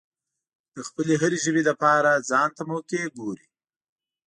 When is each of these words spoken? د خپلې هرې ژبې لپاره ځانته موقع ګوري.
د 0.75 0.77
خپلې 0.87 1.13
هرې 1.21 1.37
ژبې 1.45 1.61
لپاره 1.69 2.11
ځانته 2.29 2.61
موقع 2.71 3.01
ګوري. 3.17 3.47